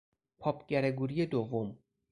پاپ 0.39 0.65
گرگوری 0.67 1.25
دوم 1.25 1.77